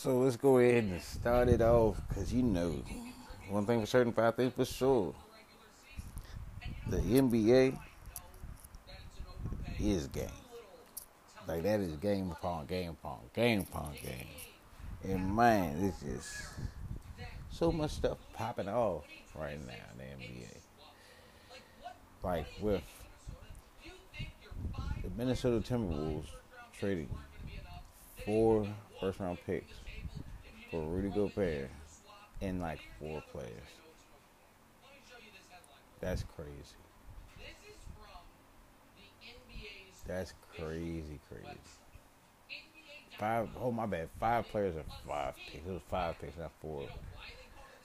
[0.00, 2.84] So let's go ahead and start it off because you know,
[3.50, 5.12] one thing for certain, five things for sure.
[6.88, 7.76] The NBA
[9.80, 10.28] is game.
[11.48, 14.28] Like that is game upon game upon game upon game.
[15.02, 16.46] And man, it's just
[17.50, 19.02] so much stuff popping off
[19.34, 20.58] right now in the NBA.
[22.22, 22.82] Like with
[25.02, 26.28] the Minnesota Timberwolves
[26.78, 27.10] trading
[28.28, 28.66] four
[29.00, 29.72] first round picks
[30.70, 31.70] for Rudy Gobert
[32.42, 33.50] and like four players.
[35.98, 36.76] That's crazy.
[40.06, 41.58] That's crazy, crazy.
[43.18, 43.48] Five.
[43.58, 45.66] Oh my bad, five players and five picks.
[45.66, 46.86] It was five picks, not four.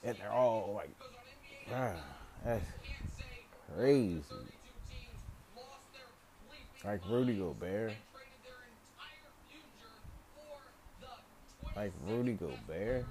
[0.03, 0.89] And they're all like,
[1.73, 1.93] ah,
[2.43, 2.65] that's
[3.73, 4.21] crazy.
[6.83, 7.93] Like Rudy Gobert.
[11.83, 13.05] Like Rudy Gobert.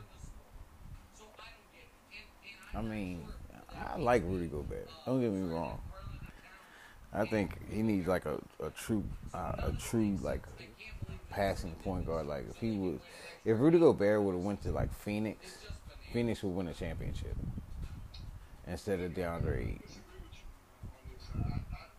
[2.75, 3.23] I mean,
[3.71, 4.89] I like Rudy Gobert.
[5.05, 5.79] Don't get me wrong.
[7.13, 10.41] I think he needs like a, a true uh, a true like
[11.29, 12.27] passing point guard.
[12.27, 13.01] Like if he would,
[13.45, 15.59] if Rudy Gobert would have went to like Phoenix,
[16.11, 17.37] Phoenix would win a championship
[18.67, 19.79] instead of DeAndre.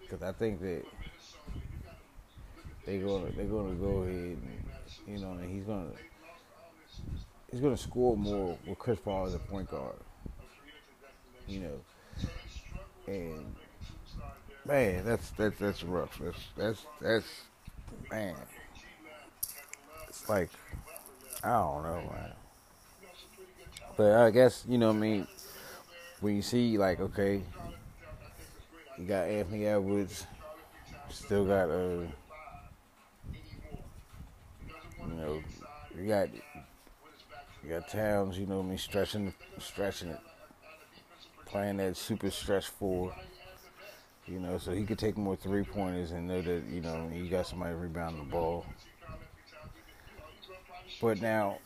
[0.02, 0.84] Because I think that
[2.88, 4.64] they gonna they're gonna go ahead and
[5.06, 5.92] you know and he's gonna
[7.54, 9.96] he's gonna score more with Chris Paul as a point guard.
[11.48, 11.80] You know,
[13.06, 13.56] and
[14.66, 16.20] man, that's that's that's rough.
[16.20, 17.28] That's that's that's
[18.10, 18.36] man.
[20.08, 20.50] It's like
[21.44, 22.32] I don't know, man.
[23.98, 25.28] But I guess you know what I mean.
[26.22, 27.44] When you see like okay,
[28.98, 30.26] you got Anthony Edwards,
[31.10, 32.08] still got uh,
[35.06, 35.42] you know,
[36.00, 36.30] you got
[37.64, 40.20] you got Towns, you know mean, stretching stretching it,
[41.46, 43.14] playing that super stretch four.
[44.26, 47.30] You know, so he could take more three pointers and know that, you know, you
[47.30, 48.66] got somebody rebounding the ball.
[51.02, 51.58] But now,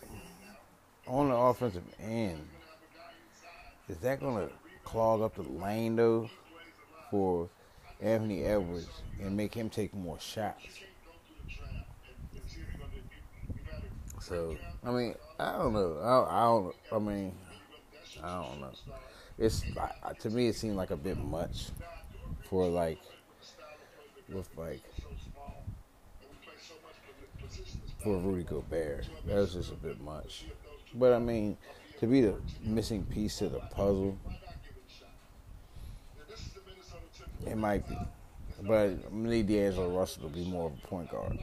[1.05, 2.47] on the offensive end,
[3.87, 6.29] is that going to clog up the lane, though,
[7.11, 7.47] for
[8.01, 8.89] Anthony Edwards
[9.21, 10.65] and make him take more shots?
[14.27, 15.97] So, I mean, I don't know.
[16.03, 17.33] I, I don't, I mean,
[18.21, 18.71] I don't know.
[19.39, 19.63] It's,
[20.19, 21.67] to me, it seemed like a bit much
[22.49, 22.99] for like
[24.27, 24.81] with like
[28.03, 29.07] for Rudy Gobert.
[29.27, 30.43] That was just a bit much.
[30.93, 31.55] But I mean,
[32.01, 34.17] to be the missing piece to the puzzle,
[37.45, 37.97] it might be.
[38.63, 41.39] But I need D'Angelo Russell to be more of a point guard.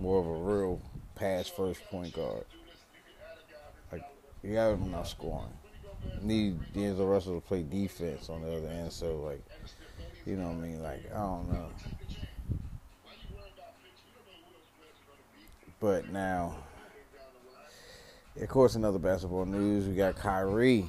[0.00, 0.80] More of a real
[1.14, 2.44] pass first point guard.
[3.90, 4.02] Like,
[4.42, 5.52] you got him not scoring
[6.22, 8.92] need D'Angelo Russell to play defense on the other end.
[8.92, 9.42] So like,
[10.26, 10.82] you know what I mean?
[10.82, 11.68] Like I don't know.
[15.80, 16.54] But now,
[18.40, 19.88] of course, another basketball news.
[19.88, 20.86] We got Kyrie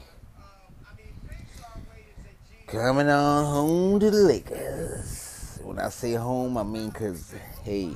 [2.68, 5.60] coming on home to the Lakers.
[5.64, 7.94] When I say home, I mean because hey,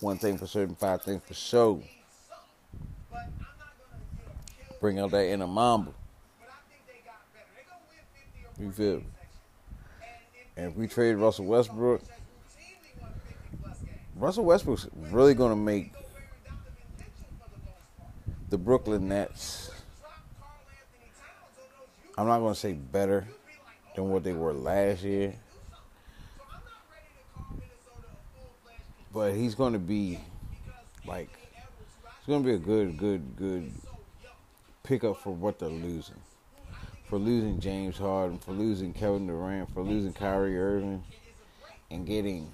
[0.00, 1.82] one thing for certain, five things for sure.
[4.80, 5.92] Bring out that inner Mamba.
[8.58, 9.04] You feel me?
[10.56, 12.02] And if we trade Russell Westbrook,
[14.16, 15.92] Russell Westbrook's really going to make
[18.48, 19.70] the Brooklyn Nets.
[22.16, 23.28] I'm not going to say better
[23.94, 25.34] than what they were last year,
[29.18, 30.16] but he's going to be
[31.04, 31.28] like
[32.06, 33.72] it's going to be a good, good, good
[34.84, 36.14] pickup for what they're losing
[37.08, 41.02] for losing James Harden, for losing Kevin Durant, for losing Kyrie Irving,
[41.90, 42.52] and getting.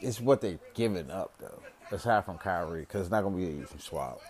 [0.00, 1.62] It's what they're giving up, though.
[1.92, 4.20] Aside from Kyrie, because it's not going to be easy swap.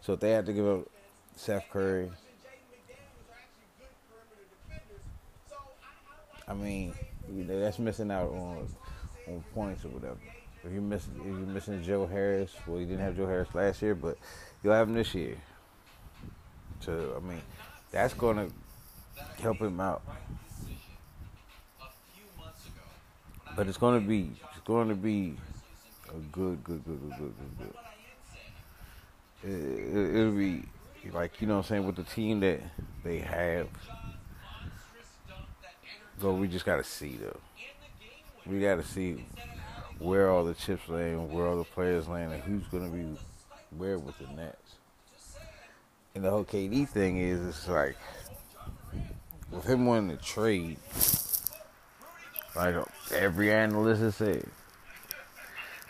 [0.00, 0.88] So if they have to give up
[1.36, 2.10] Seth Curry,
[6.48, 6.94] I mean,
[7.32, 8.66] you know, that's missing out on
[9.28, 10.18] on points or whatever.
[10.64, 13.80] If you miss, if you're missing Joe Harris, well, you didn't have Joe Harris last
[13.80, 14.18] year, but
[14.62, 15.36] you'll have him this year
[16.82, 17.40] to, I mean,
[17.90, 18.12] that's
[18.48, 18.52] to
[19.42, 20.02] help him out.
[23.56, 25.36] But it's to be, it's to be
[26.08, 27.74] a good, good, good, good, good, good, good.
[29.42, 30.64] It, it, it'll be
[31.12, 32.60] like you know what I'm saying with the team that
[33.02, 33.68] they have.
[36.20, 37.40] So we just gotta see though.
[38.44, 39.24] We gotta see
[39.98, 43.18] where all the chips land, where all the players land, and who's to be
[43.76, 44.76] where with the Nets.
[46.14, 47.96] And the whole KD thing is, it's like
[49.50, 50.78] with him wanting to trade,
[52.54, 52.74] like
[53.14, 54.44] every analyst has said,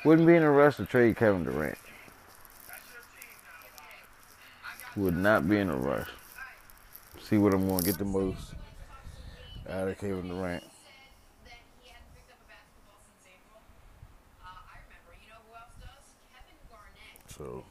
[0.04, 1.78] wouldn't be in a rush to trade Kevin Durant.
[4.96, 6.08] Would not be in a rush.
[7.22, 8.54] See what I'm to get the most
[9.70, 10.64] out of Kevin Durant.
[17.28, 17.64] So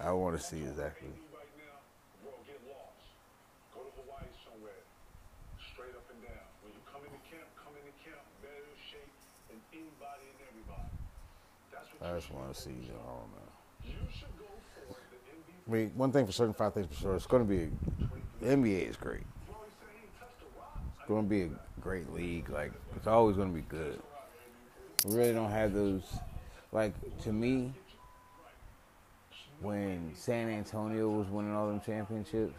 [0.00, 1.08] I want to see exactly.
[12.02, 12.70] I just want to see.
[12.70, 13.92] I don't know.
[15.68, 17.14] I mean, one thing for certain, five things for sure.
[17.16, 17.68] It's going to be.
[18.40, 19.24] The NBA is great.
[21.08, 21.50] Going to be a
[21.80, 22.50] great league.
[22.50, 24.00] Like it's always going to be good.
[25.04, 26.02] We really don't have those.
[26.72, 27.72] Like to me,
[29.60, 32.54] when San Antonio was winning all them championships,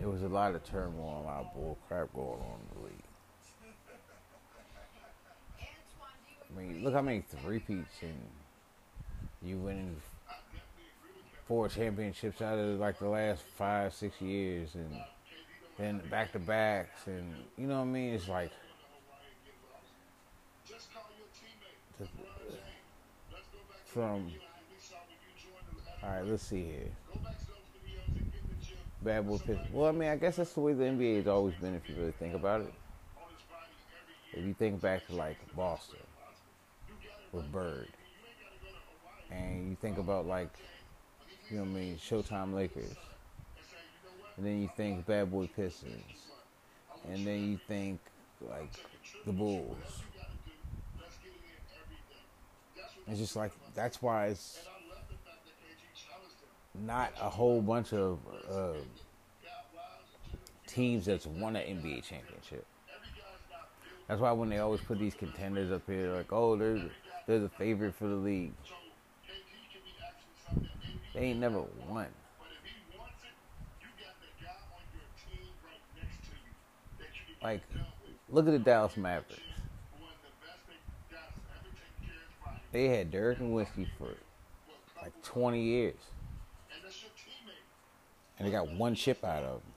[0.00, 2.84] it was a lot of turmoil, a lot of bull crap going on in the
[2.86, 3.04] league.
[6.50, 8.18] I mean, look how many three peats and
[9.40, 9.96] you winning
[11.46, 14.96] four championships out of like the last five, six years, and
[15.78, 18.14] then back to backs, and you know what I mean.
[18.14, 18.52] It's like
[23.86, 24.30] from.
[26.02, 26.90] All right, let's see here.
[29.02, 29.38] Bad boy.
[29.72, 31.74] Well, I mean, I guess that's the way the NBA has always been.
[31.74, 32.72] If you really think about it,
[34.32, 35.98] if you think back to like Boston
[37.32, 37.88] with Bird,
[39.30, 40.50] and you think about like,
[41.50, 42.94] you know what I mean, Showtime Lakers,
[44.36, 46.02] and then you think Bad Boy Pistons,
[47.08, 48.00] and then you think
[48.40, 48.72] like
[49.26, 49.76] the Bulls.
[53.08, 54.60] It's just like that's why it's
[56.74, 58.18] not a whole bunch of
[58.50, 58.72] uh,
[60.66, 62.64] teams that's won an NBA championship.
[64.08, 66.82] That's why when they always put these contenders up here, like, oh, they're
[67.26, 68.52] they're the favorite for the league.
[71.14, 72.06] They ain't never won.
[77.42, 77.62] Like,
[78.28, 79.40] look at the Dallas Mavericks.
[82.70, 84.08] They had Dirk Nowitzki for
[85.02, 85.94] like 20 years.
[88.38, 89.72] And they got one chip out of them.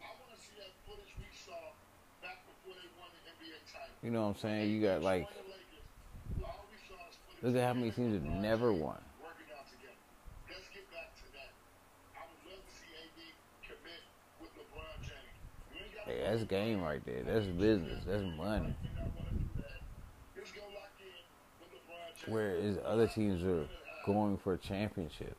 [4.01, 4.69] You know what I'm saying?
[4.69, 5.27] You got like,
[7.41, 8.97] look at how many teams have never won.
[16.05, 17.23] Hey, that's game right there.
[17.25, 18.03] That's business.
[18.05, 18.75] That's money.
[22.27, 23.67] Whereas other teams are
[24.05, 25.35] going for championships.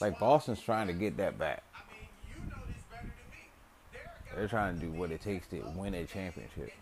[0.00, 1.64] Like Boston's trying to get that back.
[4.34, 6.72] They're trying to do what it takes to win a championship.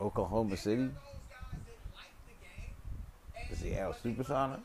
[0.00, 0.90] Oklahoma City,
[3.48, 4.60] the Seattle Supersonics.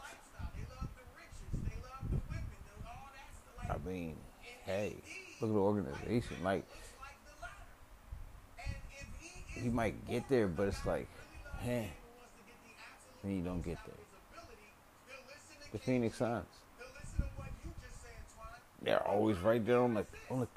[3.72, 4.18] I mean,
[4.66, 4.96] hey,
[5.40, 6.38] look at the organization.
[6.44, 6.66] Like,
[9.48, 11.08] he might get there, but it's like,
[11.62, 11.90] hey,
[13.24, 13.96] then you don't get there.
[15.72, 16.46] The Phoenix Suns.
[18.82, 20.48] They're always right there on the on the.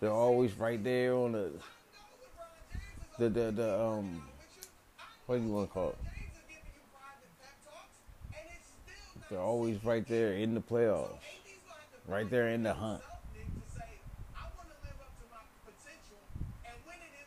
[0.00, 1.52] They're always right there on the.
[3.18, 4.22] The the the um.
[5.26, 6.17] What do you want to call it?
[9.30, 11.18] They're always right there in the playoffs,
[12.06, 13.02] right there in the hunt.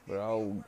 [0.08, 0.64] But I would,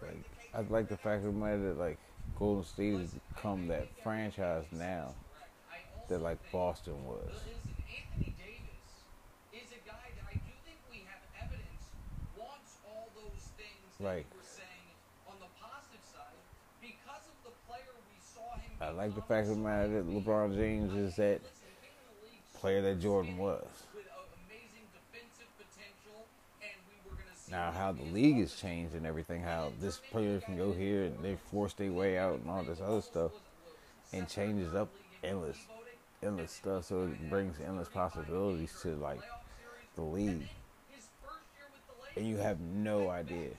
[0.00, 0.24] like,
[0.54, 1.98] I like the fact of the matter that like
[2.38, 5.14] Golden State has become that franchise now
[6.08, 7.30] that like Boston was.
[14.02, 14.24] Like,
[18.80, 21.40] I like the fact of the matter that LeBron James is that
[22.54, 23.66] player that Jordan was.
[27.50, 31.18] Now, how the league has changed and everything, how this player can go here and
[31.22, 33.32] they force their way out and all this other stuff,
[34.12, 34.88] and changes up
[35.24, 35.58] endless,
[36.22, 36.84] endless stuff.
[36.84, 39.20] So it brings endless possibilities to like
[39.96, 40.48] the league,
[42.16, 43.50] and you have no idea.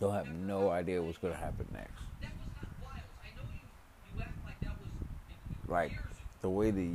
[0.00, 2.11] You'll have no idea what's going to happen next.
[5.72, 5.92] Like
[6.42, 6.92] the way the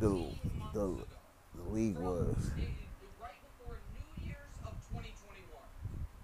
[0.00, 0.24] the
[0.72, 0.96] the,
[1.56, 2.50] the league was.
[3.20, 5.12] right before New Year's of 2021.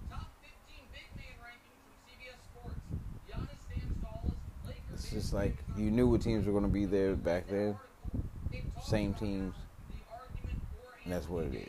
[0.09, 2.81] Top 15 big man ranking from CBS Sports.
[3.29, 4.37] Giannis stands tallest.
[4.67, 7.77] Lakers It's just like you knew what teams were going to be there back then.
[8.83, 9.55] Same teams,
[11.05, 11.69] and that's what it is.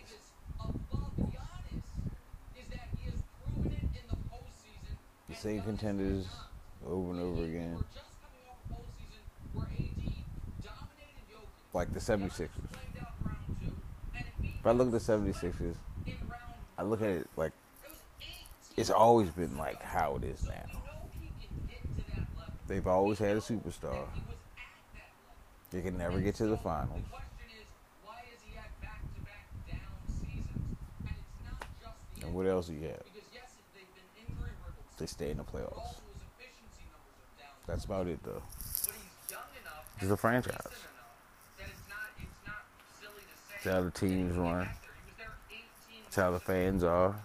[5.27, 6.25] The same contenders
[6.87, 9.21] over and over again, We're just coming off a postseason
[9.53, 10.01] where AD
[10.63, 11.58] dominated Jokic.
[11.73, 12.35] Like the 76ers.
[12.35, 12.49] Played
[13.01, 13.71] out round two,
[14.15, 15.75] and it beat If I look at the 76ers,
[16.77, 17.51] I look at it like
[18.77, 20.79] it's always been like how it is now.
[22.67, 24.05] They've always had a superstar.
[25.71, 27.01] They can never get to the finals.
[27.01, 27.03] And
[32.21, 33.03] it's what else do you have?
[34.97, 35.95] They stay in the playoffs.
[37.65, 38.41] That's about it, though.
[40.01, 40.55] And a franchise.
[40.57, 41.15] decent enough
[41.57, 42.63] that it's not, it's not
[42.99, 43.23] silly
[43.63, 43.71] to.
[43.71, 44.59] How the teams run.
[44.59, 44.69] was there.
[44.97, 47.15] He was there 18 It's how the fans are.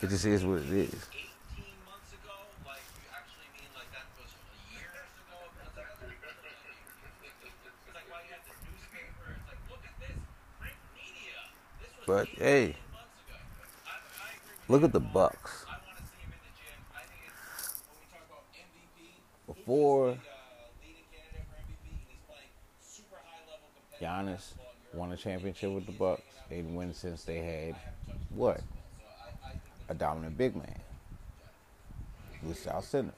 [0.00, 0.94] It just is what it is.
[0.94, 2.34] 18 months ago?
[2.66, 4.30] Like, you actually mean like that was
[4.70, 5.38] years ago?
[5.62, 5.90] It's like,
[7.42, 9.34] it's like why you had the newspaper.
[9.34, 10.18] It's like, look at this.
[10.58, 11.38] Print media.
[11.80, 12.76] This was But hey,
[14.68, 15.66] look at the Bucks.
[19.46, 20.18] To Before
[24.00, 24.54] Giannis.
[24.94, 27.76] Won a championship with the Bucks, they didn't win since they had
[28.30, 28.60] what?
[29.88, 30.78] A dominant big man.
[32.42, 33.14] With South Center.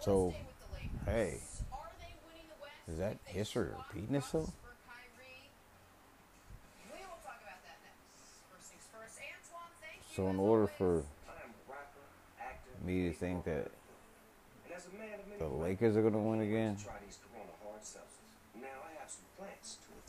[0.00, 0.34] So,
[1.06, 1.38] hey,
[2.88, 4.50] is that history repeating itself?
[10.14, 11.04] So in order for
[12.84, 13.70] me to think that
[15.38, 16.76] the Lakers are gonna win again,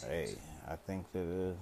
[0.08, 0.36] hey,
[0.68, 1.54] I think that uh,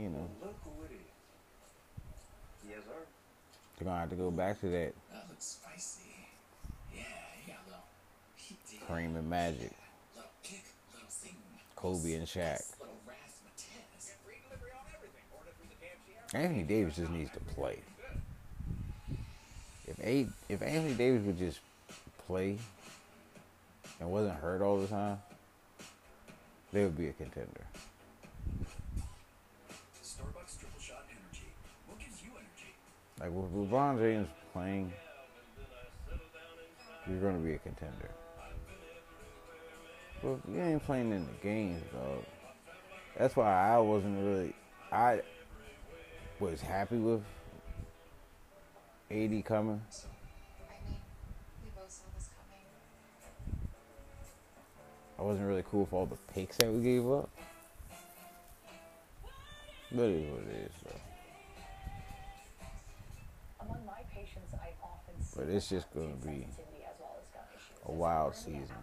[0.00, 2.68] you know Look who it is.
[2.68, 2.92] Yes, sir.
[3.78, 6.02] they're gonna have to go back to that That looks spicy.
[6.94, 7.02] Yeah,
[8.78, 9.72] to and Magic,
[10.14, 11.08] Little kick, little.
[11.74, 12.62] Kobe and Shaq.
[16.34, 17.78] Anthony Davis just needs to play.
[19.86, 21.60] If a if Anthony Davis would just
[22.26, 22.58] play
[24.00, 25.18] and wasn't hurt all the time,
[26.72, 27.66] they would be a contender.
[30.02, 31.46] Starbucks triple shot energy.
[31.86, 32.74] What gives you energy?
[33.20, 34.92] Like with LeBron James playing,
[37.08, 38.10] you're gonna be a contender.
[40.22, 42.24] But you ain't playing in the games, dog.
[43.18, 44.54] That's why I wasn't really.
[44.90, 45.20] I
[46.40, 47.22] was happy with
[49.10, 49.80] AD coming.
[49.80, 50.96] I mean,
[51.62, 52.64] we both saw this coming.
[55.18, 57.28] I wasn't really cool with all the picks that we gave up.
[59.92, 61.00] But it is what it is, though.
[63.64, 67.48] Among my patients, I often see But it's just gonna be as well as gut
[67.54, 67.78] issues.
[67.86, 68.76] a wild season.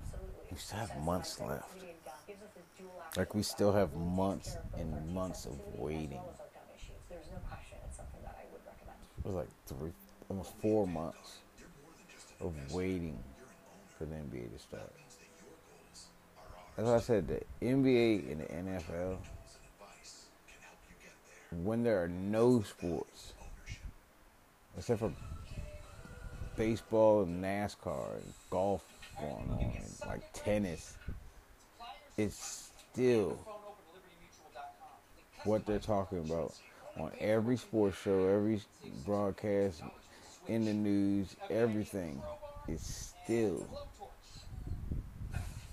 [0.52, 1.70] We still have months left.
[1.72, 4.82] sensitivity and gut gives us this dual Like we still have months care of both
[4.82, 6.10] and months of waiting.
[6.18, 6.96] well as our gut issues.
[7.10, 9.00] There's no question it's something that I would recommend.
[9.20, 9.92] It was like three,
[10.30, 11.40] almost four months
[12.42, 13.20] of waiting
[13.98, 14.92] for the NBA to start.
[16.76, 19.18] That's why I said the NBA and the NFL,
[21.64, 23.34] when there are no sports,
[24.76, 25.12] except for
[26.58, 28.84] baseball and NASCAR and golf
[29.20, 30.96] going on, and like tennis,
[32.18, 33.38] it's still
[35.44, 36.54] what they're talking about
[36.98, 38.62] on every sports show, every
[39.06, 39.82] broadcast,
[40.48, 42.22] in the news, everything
[42.68, 43.68] is still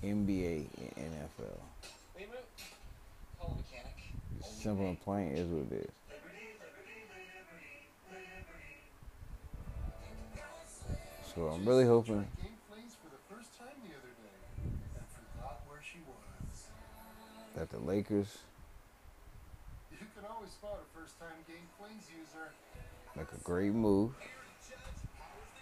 [0.03, 0.65] NBA
[0.97, 1.59] and NFL.
[4.43, 5.91] Simple and plain is what it is.
[11.33, 12.27] So I'm really hoping
[17.55, 18.39] that the Lakers
[19.91, 22.51] You can always spot a first time game plays user.
[23.15, 24.11] make a great move.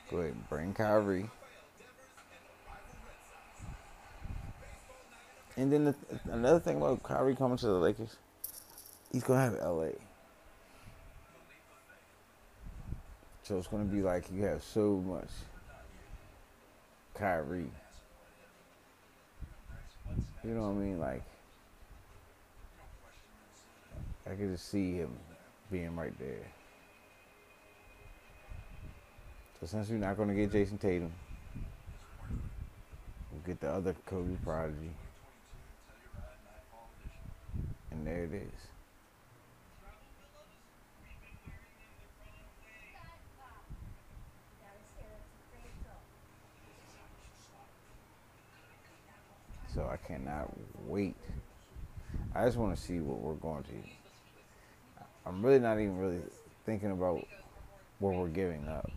[0.09, 1.29] Go ahead and bring Kyrie.
[5.59, 5.95] And then the,
[6.31, 8.15] another thing about Kyrie coming to the Lakers,
[9.11, 9.89] he's gonna have LA.
[13.43, 15.27] So it's gonna be like you have so much
[17.13, 17.65] Kyrie.
[20.45, 20.97] You know what I mean?
[20.97, 21.23] Like
[24.25, 25.11] I could just see him
[25.69, 26.47] being right there.
[29.59, 31.11] So since we're not gonna get Jayson Tatum,
[33.33, 34.91] we're get the other Kobe prodigy,
[37.99, 38.61] and there it is.
[49.73, 50.51] So I cannot
[50.87, 51.15] wait.
[52.33, 53.69] I just want to see what we're going to.
[55.25, 56.21] I'm really not even really
[56.65, 57.25] thinking about
[57.99, 58.89] what we're giving up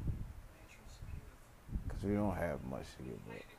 [1.87, 3.52] because we don't have much to give up.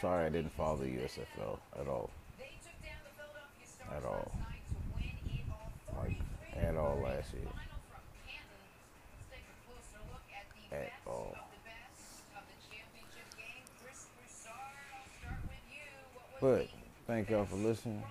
[0.00, 2.10] Sorry I didn't follow the USFL at all.
[3.94, 4.32] At all.
[5.98, 6.16] Like,
[6.56, 7.42] at all last year.
[10.72, 11.36] At all.
[16.40, 16.68] But
[17.06, 18.02] thank y'all for listening.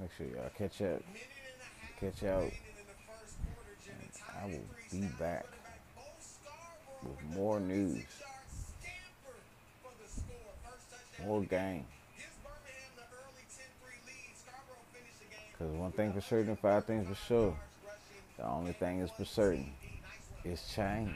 [0.00, 1.02] Make sure y'all catch up.
[1.98, 2.52] Catch out.
[4.40, 4.60] I will
[4.92, 5.46] be back
[7.02, 8.04] with more news,
[11.24, 11.84] more game.
[15.50, 17.56] Because one thing for certain, five things for sure.
[18.36, 19.72] The only thing is for certain
[20.44, 21.14] is change.